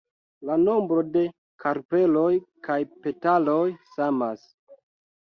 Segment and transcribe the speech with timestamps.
[0.49, 1.23] La nombro de
[1.65, 2.25] karpeloj
[2.71, 3.63] kaj petaloj
[3.95, 4.53] samas.